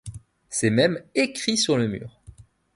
[0.49, 2.19] C’est même écrit sur le mur.